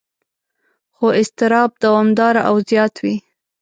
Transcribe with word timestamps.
خو 0.95 1.05
اضطراب 1.21 1.69
دوامداره 1.83 2.41
او 2.49 2.55
زیات 2.69 2.95
وي. 3.03 3.15